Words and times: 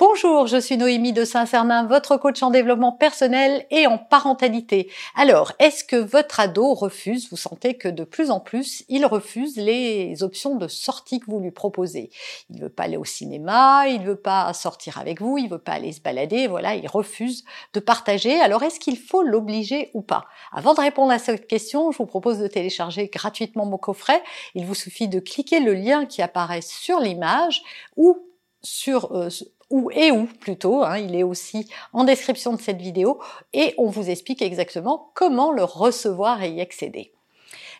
Bonjour, 0.00 0.46
je 0.46 0.58
suis 0.58 0.78
Noémie 0.78 1.12
de 1.12 1.26
Saint-Cernin, 1.26 1.84
votre 1.84 2.16
coach 2.16 2.42
en 2.42 2.48
développement 2.48 2.90
personnel 2.90 3.66
et 3.70 3.86
en 3.86 3.98
parentalité. 3.98 4.90
Alors, 5.14 5.52
est-ce 5.58 5.84
que 5.84 5.96
votre 5.96 6.40
ado 6.40 6.72
refuse, 6.72 7.28
vous 7.28 7.36
sentez 7.36 7.74
que 7.74 7.86
de 7.86 8.04
plus 8.04 8.30
en 8.30 8.40
plus, 8.40 8.82
il 8.88 9.04
refuse 9.04 9.58
les 9.58 10.22
options 10.22 10.56
de 10.56 10.68
sortie 10.68 11.20
que 11.20 11.30
vous 11.30 11.40
lui 11.40 11.50
proposez? 11.50 12.08
Il 12.48 12.62
veut 12.62 12.70
pas 12.70 12.84
aller 12.84 12.96
au 12.96 13.04
cinéma, 13.04 13.88
il 13.88 14.00
veut 14.00 14.16
pas 14.16 14.50
sortir 14.54 14.96
avec 14.96 15.20
vous, 15.20 15.36
il 15.36 15.50
veut 15.50 15.58
pas 15.58 15.72
aller 15.72 15.92
se 15.92 16.00
balader, 16.00 16.46
voilà, 16.46 16.76
il 16.76 16.88
refuse 16.88 17.44
de 17.74 17.80
partager. 17.80 18.40
Alors, 18.40 18.62
est-ce 18.62 18.80
qu'il 18.80 18.96
faut 18.96 19.22
l'obliger 19.22 19.90
ou 19.92 20.00
pas? 20.00 20.24
Avant 20.50 20.72
de 20.72 20.80
répondre 20.80 21.12
à 21.12 21.18
cette 21.18 21.46
question, 21.46 21.92
je 21.92 21.98
vous 21.98 22.06
propose 22.06 22.38
de 22.38 22.46
télécharger 22.46 23.08
gratuitement 23.08 23.66
mon 23.66 23.76
coffret. 23.76 24.22
Il 24.54 24.64
vous 24.64 24.74
suffit 24.74 25.08
de 25.08 25.20
cliquer 25.20 25.60
le 25.60 25.74
lien 25.74 26.06
qui 26.06 26.22
apparaît 26.22 26.62
sur 26.62 27.00
l'image 27.00 27.62
ou 27.98 28.16
sur 28.62 29.14
euh, 29.14 29.28
ou 29.70 29.90
et 29.92 30.10
où 30.10 30.26
plutôt, 30.26 30.82
hein, 30.82 30.98
il 30.98 31.14
est 31.14 31.22
aussi 31.22 31.68
en 31.92 32.04
description 32.04 32.52
de 32.52 32.60
cette 32.60 32.80
vidéo, 32.80 33.20
et 33.52 33.74
on 33.78 33.86
vous 33.86 34.10
explique 34.10 34.42
exactement 34.42 35.10
comment 35.14 35.52
le 35.52 35.64
recevoir 35.64 36.42
et 36.42 36.50
y 36.50 36.60
accéder. 36.60 37.12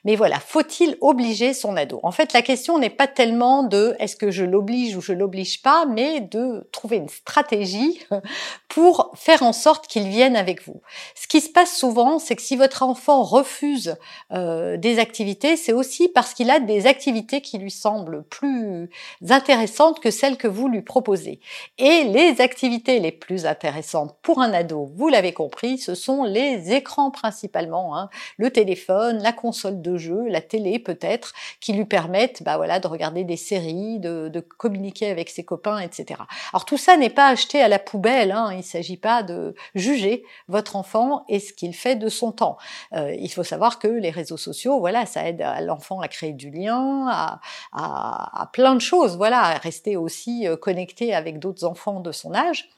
Mais 0.05 0.17
voilà, 0.17 0.41
faut-il 0.41 0.97
obliger 1.01 1.53
son 1.53 1.77
ado? 1.77 2.01
En 2.03 2.11
fait, 2.11 2.33
la 2.33 2.41
question 2.41 2.79
n'est 2.79 2.91
pas 2.91 3.07
tellement 3.07 3.63
de 3.63 3.95
est-ce 3.99 4.17
que 4.17 4.31
je 4.31 4.45
l'oblige 4.45 4.97
ou 4.97 5.03
je 5.03 5.13
l'oblige 5.13 5.61
pas, 5.61 5.85
mais 5.87 6.21
de 6.21 6.69
trouver 6.73 6.97
une 6.97 7.09
stratégie 7.09 8.01
pour 8.69 9.13
faire 9.15 9.43
en 9.43 9.53
sorte 9.53 9.87
qu'il 9.87 10.09
vienne 10.09 10.37
avec 10.37 10.67
vous. 10.67 10.81
Ce 11.15 11.29
qui 11.29 11.41
se 11.41 11.51
passe 11.51 11.77
souvent, 11.77 12.19
c'est 12.19 12.35
que 12.35 12.43
si 12.43 12.57
votre 12.57 12.83
enfant 12.83 13.23
refuse 13.23 13.97
euh, 14.33 14.79
des 14.79 14.99
activités, 14.99 15.57
c'est 15.57 15.73
aussi 15.73 16.09
parce 16.09 16.33
qu'il 16.33 16.51
a 16.51 16.61
des 16.61 16.87
activités 16.87 17.43
qui 17.43 17.59
lui 17.59 17.71
semblent 17.71 18.25
plus 18.25 18.89
intéressantes 19.29 20.01
que 20.01 20.11
celles 20.11 20.39
que 20.39 20.49
vous 20.49 20.69
lui 20.69 20.83
proposez. 20.83 21.41
Et 21.77 22.05
les 22.05 22.41
activités 22.41 23.01
les 23.01 23.13
plus 23.13 23.45
intéressantes 23.45 24.17
pour 24.23 24.41
un 24.41 24.53
ado, 24.53 24.91
vous 24.97 25.09
l'avez 25.09 25.33
compris, 25.33 25.79
ce 25.79 25.95
sont 25.95 26.25
les 26.25 26.73
écrans 26.73 27.11
principalement, 27.11 27.97
hein. 27.97 28.09
le 28.39 28.51
téléphone, 28.51 29.23
la 29.23 29.33
console 29.33 29.83
de 29.83 29.90
jeux, 29.97 30.29
la 30.29 30.41
télé 30.41 30.79
peut-être, 30.79 31.33
qui 31.61 31.73
lui 31.73 31.85
permettent 31.85 32.43
bah 32.43 32.57
voilà, 32.57 32.81
de 32.81 32.87
regarder 32.87 33.25
des 33.25 33.37
séries, 33.37 33.99
de, 33.99 34.41
communiquer 34.41 35.11
avec 35.11 35.31
ses 35.31 35.45
copains, 35.45 35.79
etc. 35.79 36.21
Alors 36.53 36.65
tout 36.65 36.77
ça 36.77 36.97
n'est 36.97 37.11
pas 37.11 37.29
acheté 37.29 37.61
à 37.61 37.69
la 37.69 37.79
poubelle, 37.79 38.33
hein. 38.33 38.51
il 38.53 38.59
ne 38.59 38.63
s'agit 38.63 38.97
pas 38.97 39.23
de 39.23 39.55
juger 39.75 40.25
votre 40.49 40.77
enfant 40.77 41.25
et 41.29 41.41
ce 41.41 41.53
qu'il 41.53 41.75
fait 41.75 41.97
de 41.97 42.09
son 42.09 42.33
temps. 42.33 42.57
Euh, 42.95 43.15
il 43.19 43.31
faut 43.31 43.45
savoir 43.45 43.79
que 43.79 43.89
les 43.89 44.11
réseaux 44.11 44.37
sociaux, 44.37 44.79
voilà, 44.81 45.07
ça 45.07 45.27
aide 45.29 45.45
l'enfant 45.63 46.01
à 46.01 46.09
créer 46.09 46.33
du 46.33 46.51
lien, 46.51 47.07
à, 47.09 47.41
à, 47.73 48.51
plein 48.53 48.75
de 48.75 48.81
choses, 48.81 49.17
voilà, 49.17 49.41
à 49.43 49.59
rester 49.59 49.97
aussi 49.97 50.47
euh, 50.47 50.57
connecté 50.57 51.15
avec 51.15 51.39
d'autres 51.39 51.65
enfants 51.65 52.01
de 52.01 52.13
son 52.13 52.35
âge. 52.35 52.69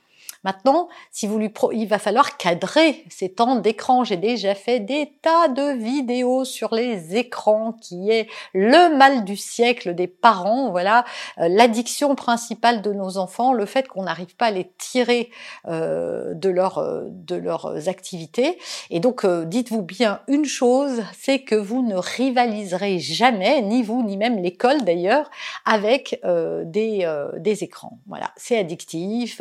Maintenant, 0.45 0.89
si 1.11 1.27
vous 1.27 1.39
lui 1.39 1.53
il 1.73 1.87
va 1.87 1.99
falloir 1.99 2.37
cadrer 2.37 3.05
ces 3.09 3.29
temps 3.29 3.57
d'écran. 3.57 4.05
J'ai 4.05 4.17
déjà 4.17 4.55
fait 4.55 4.81
des 4.81 5.13
tas 5.23 5.49
de 5.49 5.73
vidéos 5.73 6.45
sur 6.45 6.75
les 6.75 7.17
écrans, 7.17 7.73
qui 7.81 8.11
est 8.11 8.29
le 8.53 8.97
mal 8.97 9.25
du 9.25 9.37
siècle 9.37 9.95
des 9.95 10.07
parents. 10.07 10.71
Voilà, 10.71 11.05
euh, 11.39 11.49
l'addiction 11.49 12.15
principale 12.15 12.83
de 12.83 12.93
nos 12.93 13.19
enfants, 13.19 13.53
le 13.53 13.67
fait 13.67 13.89
qu'on 13.89 14.05
n'arrive 14.05 14.35
pas 14.37 14.47
à 14.47 14.51
les 14.51 14.71
tirer 14.79 15.31
euh, 15.69 16.35
de 16.35 16.49
leur 16.49 16.79
euh, 16.79 17.05
de 17.11 17.37
leurs 17.37 17.89
activités. 17.89 18.59
Et 18.91 19.01
donc, 19.01 19.27
dites-vous 19.27 19.83
bien 19.83 20.21
une 20.29 20.45
chose, 20.45 21.03
c'est 21.19 21.41
que 21.41 21.55
vous 21.55 21.83
ne 21.83 21.97
rivaliserez 21.97 22.99
jamais, 22.99 23.63
ni 23.63 23.83
vous 23.83 24.03
ni 24.03 24.17
même 24.17 24.43
l'école 24.43 24.83
d'ailleurs, 24.83 25.31
avec 25.65 26.21
des 26.65 27.09
des 27.39 27.65
écrans. 27.65 27.99
Voilà, 28.07 28.33
c'est 28.37 28.59
addictif, 28.59 29.41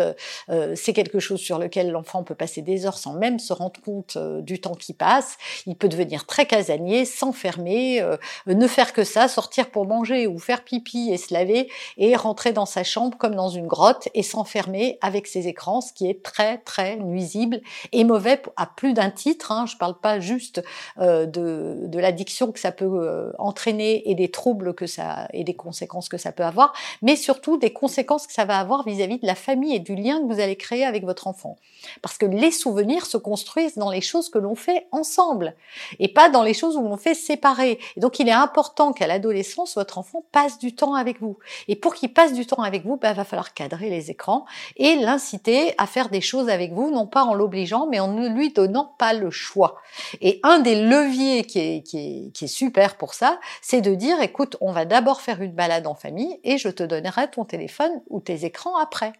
c'est 0.75 0.90
quelque 0.93 1.19
chose 1.19 1.39
sur 1.39 1.59
lequel 1.59 1.91
l'enfant 1.91 2.23
peut 2.23 2.35
passer 2.35 2.61
des 2.61 2.85
heures 2.85 2.97
sans 2.97 3.13
même 3.13 3.39
se 3.39 3.53
rendre 3.53 3.79
compte 3.81 4.15
euh, 4.17 4.41
du 4.41 4.59
temps 4.59 4.75
qui 4.75 4.93
passe. 4.93 5.37
Il 5.65 5.75
peut 5.75 5.87
devenir 5.87 6.25
très 6.25 6.45
casanier, 6.45 7.05
s'enfermer, 7.05 8.01
euh, 8.01 8.17
ne 8.47 8.67
faire 8.67 8.93
que 8.93 9.03
ça, 9.03 9.27
sortir 9.27 9.69
pour 9.69 9.85
manger 9.85 10.27
ou 10.27 10.39
faire 10.39 10.63
pipi 10.63 11.09
et 11.11 11.17
se 11.17 11.33
laver 11.33 11.69
et 11.97 12.15
rentrer 12.15 12.53
dans 12.53 12.65
sa 12.65 12.83
chambre 12.83 13.17
comme 13.17 13.35
dans 13.35 13.49
une 13.49 13.67
grotte 13.67 14.09
et 14.13 14.23
s'enfermer 14.23 14.97
avec 15.01 15.27
ses 15.27 15.47
écrans, 15.47 15.81
ce 15.81 15.93
qui 15.93 16.09
est 16.09 16.23
très 16.23 16.57
très 16.59 16.97
nuisible 16.97 17.61
et 17.91 18.03
mauvais 18.03 18.41
à 18.57 18.65
plus 18.65 18.93
d'un 18.93 19.09
titre. 19.09 19.51
Hein. 19.51 19.65
Je 19.67 19.77
parle 19.77 19.99
pas 19.99 20.19
juste 20.19 20.63
euh, 20.99 21.25
de, 21.25 21.99
l'addiction 21.99 22.51
que 22.51 22.59
ça 22.59 22.71
peut 22.71 23.31
entraîner 23.37 24.09
et 24.09 24.15
des 24.15 24.31
troubles 24.31 24.73
que 24.73 24.87
ça 24.87 25.27
et 25.33 25.43
des 25.43 25.53
conséquences 25.53 26.09
que 26.09 26.17
ça 26.17 26.31
peut 26.31 26.43
avoir, 26.43 26.73
mais 27.01 27.15
surtout 27.15 27.57
des 27.57 27.73
conséquences 27.73 28.25
que 28.25 28.33
ça 28.33 28.45
va 28.45 28.57
avoir 28.57 28.83
vis 28.83 29.03
à 29.03 29.07
-vis 29.07 29.21
de 29.21 29.27
la 29.27 29.35
famille 29.35 29.75
et 29.75 29.79
du 29.79 29.95
lien 29.95 30.19
que 30.19 30.33
vous 30.33 30.39
allez 30.39 30.55
créer 30.55 30.80
avec 30.83 31.05
votre 31.05 31.27
enfant. 31.27 31.57
Parce 32.01 32.17
que 32.17 32.25
les 32.25 32.51
souvenirs 32.51 33.05
se 33.05 33.17
construisent 33.17 33.77
dans 33.77 33.89
les 33.89 34.01
choses 34.01 34.29
que 34.29 34.37
l'on 34.37 34.55
fait 34.55 34.87
ensemble 34.91 35.55
et 35.99 36.07
pas 36.07 36.29
dans 36.29 36.43
les 36.43 36.53
choses 36.53 36.77
où 36.77 36.81
l'on 36.81 36.97
fait 36.97 37.13
séparer. 37.13 37.79
Et 37.95 37.99
donc 37.99 38.19
il 38.19 38.27
est 38.27 38.33
important 38.33 38.93
qu'à 38.93 39.07
l'adolescence, 39.07 39.75
votre 39.75 39.97
enfant 39.97 40.23
passe 40.31 40.59
du 40.59 40.75
temps 40.75 40.95
avec 40.95 41.21
vous. 41.21 41.37
Et 41.67 41.75
pour 41.75 41.95
qu'il 41.95 42.13
passe 42.13 42.33
du 42.33 42.45
temps 42.45 42.61
avec 42.61 42.85
vous, 42.85 42.97
bah, 42.97 43.13
va 43.13 43.25
falloir 43.25 43.53
cadrer 43.53 43.89
les 43.89 44.11
écrans 44.11 44.45
et 44.77 44.95
l'inciter 44.95 45.73
à 45.77 45.87
faire 45.87 46.09
des 46.09 46.21
choses 46.21 46.49
avec 46.49 46.73
vous, 46.73 46.91
non 46.91 47.07
pas 47.07 47.23
en 47.23 47.33
l'obligeant, 47.33 47.87
mais 47.87 47.99
en 47.99 48.09
ne 48.09 48.27
lui 48.29 48.51
donnant 48.51 48.93
pas 48.97 49.13
le 49.13 49.31
choix. 49.31 49.75
Et 50.21 50.39
un 50.43 50.59
des 50.59 50.81
leviers 50.81 51.43
qui 51.43 52.31
est 52.39 52.47
super 52.47 52.97
pour 52.97 53.13
ça, 53.13 53.39
c'est 53.61 53.81
de 53.81 53.95
dire, 53.95 54.21
écoute, 54.21 54.57
on 54.61 54.71
va 54.71 54.85
d'abord 54.85 55.21
faire 55.21 55.41
une 55.41 55.53
balade 55.53 55.87
en 55.87 55.95
famille 55.95 56.39
et 56.43 56.57
je 56.57 56.69
te 56.69 56.83
donnerai 56.83 57.29
ton 57.29 57.45
téléphone 57.45 58.01
ou 58.09 58.19
tes 58.19 58.45
écrans 58.45 58.77
après. 58.77 59.13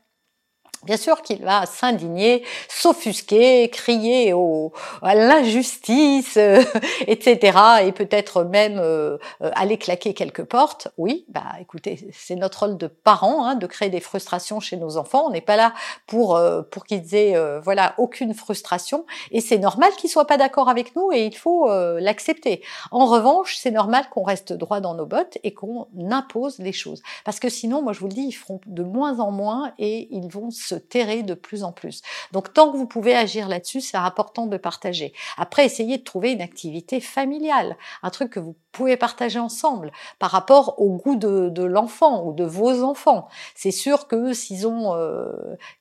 Bien 0.84 0.98
sûr 0.98 1.22
qu'il 1.22 1.44
va 1.44 1.68
s'indigner, 1.68 2.44
s'offusquer, 2.68 3.70
crier 3.70 4.34
au, 4.34 4.74
à 5.04 5.14
l'injustice, 5.14 6.38
euh, 6.38 6.64
etc. 7.08 7.58
Et 7.84 7.92
peut-être 7.92 8.44
même 8.44 8.80
euh, 8.80 9.20
euh, 9.44 9.52
aller 9.54 9.78
claquer 9.78 10.16
quelques 10.16 10.44
portes. 10.44 10.88
Oui, 10.98 11.26
bah 11.30 11.44
écoutez, 11.60 12.10
c'est 12.14 12.36
notre 12.36 12.66
rôle 12.66 12.78
de 12.80 12.88
parents 12.88 13.46
hein, 13.46 13.54
de 13.54 13.68
créer 13.68 13.90
des 13.90 14.00
frustrations 14.00 14.60
chez 14.60 14.76
nos 14.76 14.98
enfants. 14.98 15.26
On 15.28 15.30
n'est 15.30 15.40
pas 15.40 15.56
là 15.56 15.74
pour 16.08 16.40
pour 16.72 16.86
qu'ils 16.86 17.14
aient 17.14 17.36
voilà 17.60 17.94
aucune 18.00 18.34
frustration. 18.34 19.06
Et 19.30 19.40
c'est 19.40 19.60
normal 19.60 19.92
qu'ils 19.98 20.10
soient 20.10 20.26
pas 20.26 20.38
d'accord 20.38 20.68
avec 20.68 20.96
nous 20.96 21.12
et 21.12 21.26
il 21.26 21.36
faut 21.36 21.68
l'accepter. 22.00 22.64
En 22.90 23.06
revanche, 23.06 23.56
c'est 23.56 23.72
normal 23.72 24.06
qu'on 24.12 24.24
reste 24.24 24.54
droit 24.54 24.80
dans 24.80 24.96
nos 24.96 25.06
bottes 25.06 25.38
et 25.44 25.54
qu'on 25.54 25.88
impose 26.10 26.58
les 26.60 26.74
choses. 26.74 27.02
Parce 27.24 27.40
que 27.40 27.50
sinon, 27.50 27.82
moi 27.82 27.94
je 27.94 28.00
vous 28.00 28.08
le 28.08 28.14
dis, 28.14 28.24
ils 28.24 28.32
feront 28.32 28.60
de 28.66 28.84
moins 28.84 29.20
en 29.20 29.32
moins 29.32 29.74
et 29.78 30.08
ils 30.12 30.28
vont 30.28 30.50
terrer 30.76 31.24
de 31.24 31.34
plus 31.34 31.64
en 31.64 31.72
plus. 31.72 32.02
Donc 32.32 32.54
tant 32.54 32.72
que 32.72 32.78
vous 32.78 32.88
pouvez 32.88 33.16
agir 33.16 33.48
là-dessus, 33.48 33.82
c'est 33.82 33.98
important 33.98 34.48
de 34.48 34.58
partager. 34.58 35.14
Après, 35.38 35.66
essayez 35.66 35.98
de 35.98 36.04
trouver 36.04 36.32
une 36.32 36.42
activité 36.42 37.00
familiale, 37.00 37.78
un 38.04 38.10
truc 38.10 38.32
que 38.32 38.40
vous 38.40 38.56
pouvez 38.72 38.98
partager 38.98 39.40
ensemble 39.40 39.92
par 40.20 40.32
rapport 40.32 40.76
au 40.80 40.90
goût 40.92 41.16
de, 41.16 41.64
l'enfant 41.64 42.24
ou 42.26 42.34
de 42.34 42.44
vos 42.44 42.84
enfants. 42.84 43.28
C'est 43.56 43.72
sûr 43.72 44.08
que 44.08 44.34
s'ils 44.34 44.68
ont 44.68 44.96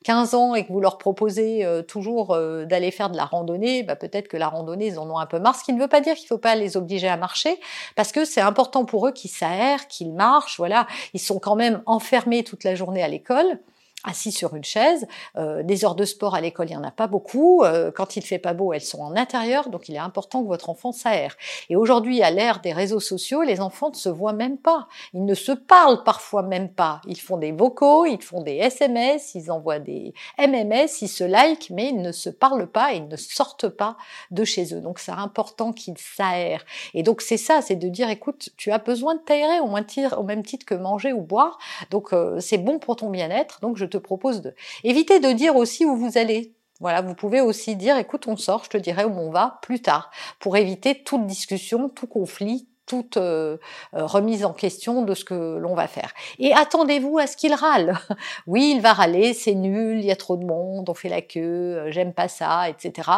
15 0.05 0.35
euh, 0.35 0.37
ans 0.37 0.55
et 0.55 0.67
que 0.67 0.73
vous 0.73 0.81
leur 0.81 0.99
proposez 0.99 1.65
euh, 1.65 1.83
toujours 1.83 2.35
euh, 2.35 2.65
d'aller 2.65 2.91
faire 2.91 3.11
de 3.11 3.17
la 3.17 3.25
randonnée, 3.25 3.83
bah, 3.83 3.97
peut-être 3.97 4.29
que 4.29 4.37
la 4.37 4.49
randonnée, 4.49 4.89
ils 4.89 4.99
en 4.99 5.09
ont 5.09 5.19
un 5.19 5.27
peu 5.27 5.39
marre, 5.39 5.57
ce 5.57 5.65
qui 5.65 5.73
ne 5.73 5.81
veut 5.81 5.89
pas 5.89 6.01
dire 6.01 6.15
qu'il 6.15 6.25
ne 6.25 6.29
faut 6.29 6.39
pas 6.39 6.55
les 6.57 6.77
obliger 6.77 7.09
à 7.09 7.17
marcher, 7.17 7.61
parce 7.97 8.13
que 8.13 8.25
c'est 8.25 8.41
important 8.41 8.85
pour 8.85 9.07
eux 9.07 9.13
qu'ils 9.13 9.31
s'aèrent, 9.31 9.89
qu'ils 9.89 10.13
marchent, 10.13 10.59
voilà. 10.59 10.87
Ils 11.15 11.21
sont 11.21 11.39
quand 11.39 11.57
même 11.57 11.83
enfermés 11.87 12.45
toute 12.45 12.65
la 12.65 12.75
journée 12.75 13.03
à 13.03 13.09
l'école. 13.09 13.59
Assis 14.05 14.33
sur 14.33 14.55
une 14.55 14.65
chaise. 14.65 15.07
Euh, 15.37 15.63
des 15.63 15.85
heures 15.85 15.95
de 15.95 16.05
sport 16.05 16.35
à 16.35 16.41
l'école, 16.41 16.69
il 16.69 16.71
n'y 16.71 16.77
en 16.77 16.85
a 16.85 16.91
pas 16.91 17.07
beaucoup. 17.07 17.63
Euh, 17.65 17.91
quand 17.91 18.17
il 18.17 18.23
fait 18.23 18.39
pas 18.39 18.55
beau, 18.55 18.73
elles 18.73 18.81
sont 18.81 19.01
en 19.01 19.17
intérieur, 19.17 19.69
donc 19.69 19.89
il 19.89 19.95
est 19.95 19.99
important 19.99 20.43
que 20.43 20.49
votre 20.49 20.71
enfant 20.71 20.93
s'aère. 20.93 21.37
Et 21.69 21.77
aujourd'hui, 21.77 22.23
à 22.23 22.31
l'ère 22.31 22.61
des 22.61 22.73
réseaux 22.73 23.01
sociaux, 23.01 23.43
les 23.43 23.61
enfants 23.61 23.91
ne 23.91 23.97
se 23.97 24.09
voient 24.09 24.33
même 24.33 24.59
pas. 24.59 24.89
Ils 25.13 25.25
ne 25.25 25.35
se 25.35 25.53
parlent 25.53 26.03
parfois 26.05 26.43
même 26.43 26.71
pas. 26.71 27.01
Ils 27.07 27.21
font 27.21 27.37
des 27.37 27.53
vocaux, 27.53 28.07
ils 28.07 28.23
font 28.23 28.43
des 28.43 28.57
SMS, 28.57 29.35
ils 29.35 29.51
envoient 29.51 29.79
des 29.79 30.15
MMS, 30.39 30.89
ils 31.03 31.09
se 31.09 31.25
like, 31.25 31.71
mais 31.71 31.89
ils 31.89 32.01
ne 32.01 32.13
se 32.13 32.31
parlent 32.31 32.71
pas, 32.71 32.93
ils 32.93 33.07
ne 33.07 33.17
sortent 33.17 33.69
pas 33.69 33.97
de 34.31 34.45
chez 34.45 34.75
eux. 34.75 34.81
Donc 34.81 34.99
c'est 34.99 35.13
important 35.13 35.73
qu'ils 35.73 35.99
s'aèrent. 35.99 36.65
Et 36.95 37.03
donc 37.03 37.21
c'est 37.21 37.37
ça, 37.37 37.61
c'est 37.63 37.77
de 37.77 37.89
dire, 37.89 38.09
écoute, 38.09 38.51
tu 38.57 38.71
as 38.73 38.79
besoin 38.79 39.15
de 39.15 39.21
t'aérer 39.21 39.61
au, 39.61 39.67
au 39.67 40.23
même 40.23 40.43
titre 40.43 40.65
que 40.65 40.75
manger 40.75 41.13
ou 41.13 41.21
boire. 41.21 41.59
Donc 41.91 42.13
euh, 42.13 42.41
c'est 42.41 42.59
bon 42.59 42.79
pour 42.79 42.97
ton 42.97 43.11
bien-être. 43.11 43.61
Donc 43.61 43.77
propose 43.99 44.41
de 44.41 44.55
éviter 44.85 45.21
de 45.21 45.33
dire 45.33 45.57
aussi 45.57 45.85
où 45.85 45.97
vous 45.97 46.19
allez. 46.19 46.55
Voilà, 46.81 47.03
vous 47.03 47.15
pouvez 47.15 47.43
aussi 47.43 47.77
dire, 47.77 47.99
écoute, 47.99 48.27
on 48.27 48.39
sort, 48.39 48.65
je 48.65 48.71
te 48.71 48.79
dirai 48.79 49.05
où 49.05 49.13
on 49.13 49.31
va 49.31 49.59
plus 49.61 49.83
tard, 49.83 50.11
pour 50.39 50.57
éviter 50.57 51.03
toute 51.03 51.27
discussion, 51.27 51.91
tout 51.91 52.07
conflit, 52.07 52.70
toute 52.91 53.19
euh, 53.19 53.57
euh, 53.95 54.05
remise 54.05 54.45
en 54.45 54.53
question 54.53 55.03
de 55.03 55.15
ce 55.15 55.25
que 55.25 55.59
l'on 55.59 55.77
va 55.77 55.87
faire. 55.87 56.13
Et 56.41 56.53
attendez-vous 56.53 57.19
à 57.19 57.29
ce 57.29 57.37
qu'il 57.37 57.55
râle. 57.55 57.97
oui, 58.49 58.73
il 58.75 58.83
va 58.83 58.95
râler, 58.95 59.33
c'est 59.33 59.55
nul, 59.55 60.01
il 60.01 60.07
y 60.07 60.11
a 60.11 60.17
trop 60.17 60.37
de 60.37 60.45
monde, 60.45 60.89
on 60.89 60.95
fait 60.95 61.09
la 61.09 61.23
queue, 61.23 61.41
euh, 61.41 61.93
j'aime 61.93 62.13
pas 62.13 62.27
ça, 62.27 62.69
etc. 62.69 63.09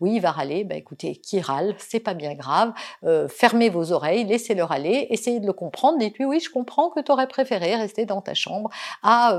Oui, 0.00 0.14
il 0.16 0.20
va 0.20 0.32
râler. 0.32 0.64
Ben 0.64 0.76
écoutez, 0.76 1.14
qui 1.14 1.40
râle, 1.40 1.76
c'est 1.78 2.00
pas 2.00 2.14
bien 2.14 2.34
grave. 2.34 2.72
fermez 3.28 3.68
vos 3.68 3.92
oreilles, 3.92 4.24
laissez-le 4.24 4.64
râler, 4.64 5.06
essayez 5.10 5.38
de 5.38 5.46
le 5.46 5.52
comprendre. 5.52 5.98
Dites-lui 5.98 6.24
oui, 6.24 6.40
je 6.40 6.50
comprends 6.50 6.90
que 6.90 6.98
tu 6.98 7.12
aurais 7.12 7.28
préféré 7.28 7.76
rester 7.76 8.06
dans 8.06 8.20
ta 8.20 8.34
chambre 8.34 8.68
à 9.04 9.38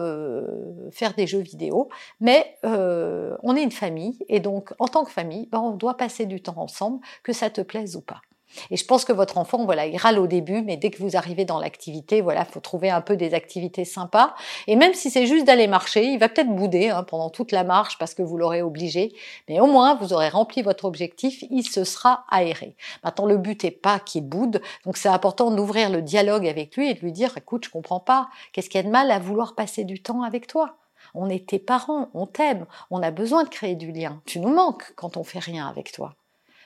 faire 0.91 1.13
des 1.13 1.27
jeux 1.27 1.39
vidéo, 1.39 1.89
mais 2.21 2.57
on 2.63 3.55
est 3.55 3.63
une 3.63 3.71
famille 3.71 4.17
et 4.29 4.39
donc 4.39 4.73
en 4.79 4.87
tant 4.87 5.03
que 5.03 5.11
famille, 5.11 5.47
ben, 5.51 5.59
on 5.59 5.71
doit 5.71 5.97
passer 5.97 6.25
du 6.25 6.41
temps 6.41 6.57
ensemble, 6.57 6.99
que 7.23 7.33
ça 7.33 7.49
te 7.49 7.61
plaise 7.61 7.95
ou 7.95 8.01
pas. 8.01 8.21
Et 8.69 8.77
je 8.77 8.85
pense 8.85 9.05
que 9.05 9.13
votre 9.13 9.37
enfant, 9.37 9.65
voilà, 9.65 9.85
il 9.85 9.97
râle 9.97 10.19
au 10.19 10.27
début, 10.27 10.61
mais 10.61 10.77
dès 10.77 10.89
que 10.89 11.01
vous 11.01 11.15
arrivez 11.15 11.45
dans 11.45 11.59
l'activité, 11.59 12.21
voilà, 12.21 12.45
faut 12.45 12.59
trouver 12.59 12.89
un 12.89 13.01
peu 13.01 13.15
des 13.15 13.33
activités 13.33 13.85
sympas. 13.85 14.35
Et 14.67 14.75
même 14.75 14.93
si 14.93 15.09
c'est 15.09 15.25
juste 15.25 15.45
d'aller 15.45 15.67
marcher, 15.67 16.05
il 16.05 16.19
va 16.19 16.29
peut-être 16.29 16.53
bouder 16.53 16.89
hein, 16.89 17.03
pendant 17.03 17.29
toute 17.29 17.51
la 17.51 17.63
marche 17.63 17.97
parce 17.97 18.13
que 18.13 18.21
vous 18.21 18.37
l'aurez 18.37 18.61
obligé, 18.61 19.13
mais 19.47 19.59
au 19.59 19.67
moins 19.67 19.95
vous 19.95 20.13
aurez 20.13 20.29
rempli 20.29 20.61
votre 20.61 20.85
objectif, 20.85 21.43
il 21.49 21.63
se 21.63 21.83
sera 21.83 22.25
aéré. 22.29 22.75
Maintenant, 23.03 23.25
le 23.25 23.37
but 23.37 23.63
est 23.63 23.71
pas 23.71 23.99
qu'il 23.99 24.23
boude, 24.23 24.61
donc 24.85 24.97
c'est 24.97 25.09
important 25.09 25.51
d'ouvrir 25.51 25.89
le 25.89 26.01
dialogue 26.01 26.47
avec 26.47 26.75
lui 26.75 26.89
et 26.89 26.93
de 26.93 26.99
lui 26.99 27.11
dire, 27.11 27.37
écoute, 27.37 27.65
je 27.65 27.69
comprends 27.69 27.99
pas, 27.99 28.29
qu'est-ce 28.51 28.69
qu'il 28.69 28.79
y 28.79 28.83
a 28.83 28.87
de 28.87 28.91
mal 28.91 29.11
à 29.11 29.19
vouloir 29.19 29.55
passer 29.55 29.83
du 29.83 30.01
temps 30.01 30.23
avec 30.23 30.47
toi? 30.47 30.77
On 31.13 31.29
est 31.29 31.47
tes 31.47 31.59
parents, 31.59 32.09
on 32.13 32.25
t'aime, 32.25 32.65
on 32.89 33.01
a 33.03 33.11
besoin 33.11 33.43
de 33.43 33.49
créer 33.49 33.75
du 33.75 33.91
lien. 33.91 34.21
Tu 34.25 34.39
nous 34.39 34.53
manques 34.53 34.93
quand 34.95 35.17
on 35.17 35.23
fait 35.23 35.39
rien 35.39 35.67
avec 35.67 35.91
toi. 35.91 36.15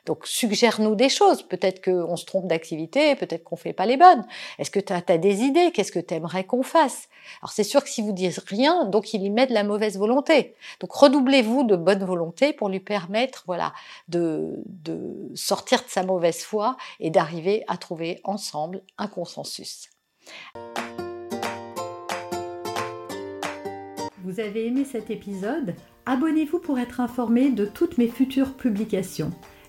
Donc 0.06 0.28
suggère-nous 0.28 0.96
des 0.96 1.10
choses. 1.10 1.42
Peut-être 1.42 1.84
qu'on 1.84 2.16
se 2.16 2.26
trompe 2.26 2.48
d'activité, 2.48 3.16
peut-être 3.16 3.44
qu'on 3.44 3.56
fait 3.56 3.74
pas 3.74 3.86
les 3.86 3.98
bonnes. 3.98 4.26
Est-ce 4.60 4.72
que 4.72 4.80
tu 4.80 4.94
as, 4.94 5.02
des 5.18 5.42
idées? 5.42 5.72
Qu'est-ce 5.72 5.92
que 5.92 6.00
tu 6.00 6.14
aimerais 6.14 6.44
qu'on 6.44 6.64
fasse? 6.64 7.10
Alors 7.42 7.52
c'est 7.52 7.64
sûr 7.64 7.84
que 7.84 7.90
si 7.90 8.02
vous 8.02 8.12
dites 8.12 8.38
rien, 8.48 8.86
donc 8.86 9.14
il 9.14 9.24
y 9.24 9.30
met 9.30 9.48
de 9.48 9.54
la 9.54 9.64
mauvaise 9.64 9.98
volonté. 9.98 10.56
Donc 10.80 10.92
redoublez-vous 10.92 11.64
de 11.64 11.76
bonne 11.76 12.04
volonté 12.04 12.54
pour 12.54 12.70
lui 12.70 12.80
permettre, 12.80 13.44
voilà, 13.48 13.74
de, 14.08 14.64
de 14.66 15.32
sortir 15.34 15.80
de 15.84 15.90
sa 15.90 16.04
mauvaise 16.04 16.42
foi 16.44 16.78
et 17.00 17.10
d'arriver 17.10 17.64
à 17.68 17.78
trouver 17.78 18.22
ensemble 18.24 18.82
un 18.98 19.08
consensus. 19.08 19.90
Vous 24.24 24.40
avez 24.40 24.68
aimé 24.68 24.86
cet 24.86 25.10
épisode? 25.12 25.76
Abonnez-vous 26.08 26.60
pour 26.60 26.80
être 26.80 27.00
informé 27.00 27.50
de 27.50 27.66
toutes 27.66 27.98
mes 27.98 28.08
futures 28.08 28.54
publications. 28.54 29.32